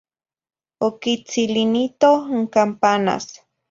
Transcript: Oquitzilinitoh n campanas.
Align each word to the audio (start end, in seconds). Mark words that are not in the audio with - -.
Oquitzilinitoh 0.87 2.19
n 2.39 2.41
campanas. 2.53 3.25